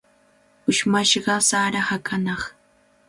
[0.69, 2.43] Ushmashqa sara hakanaq.